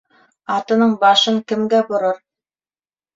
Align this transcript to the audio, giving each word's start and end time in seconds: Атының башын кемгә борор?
Атының 0.53 0.95
башын 1.03 1.37
кемгә 1.51 1.83
борор? 1.91 2.17